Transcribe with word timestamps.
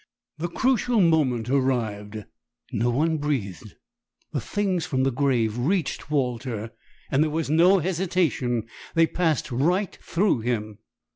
The 0.39 0.47
crucial 0.47 0.99
moment 0.99 1.47
arrived 1.47 2.23
no 2.71 2.89
one 2.89 3.19
breathed 3.19 3.75
the 4.31 4.41
Things 4.41 4.83
from 4.83 5.03
the 5.03 5.11
Grave 5.11 5.59
reached 5.59 6.09
Walter 6.09 6.71
there 7.11 7.29
was 7.29 7.51
no 7.51 7.77
hesitation 7.77 8.65
they 8.95 9.05
passed 9.05 9.51
RIGHT 9.51 9.99
THROUGH 10.01 10.39
him. 10.39 10.79